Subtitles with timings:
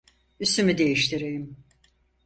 [0.39, 1.57] Üstümü değiştireyim.